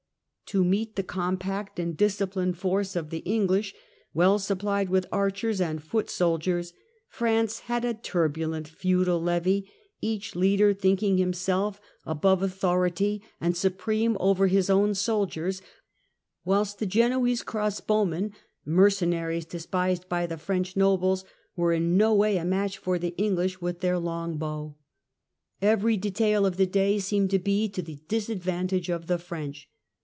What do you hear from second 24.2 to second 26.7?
bow. Every detail of the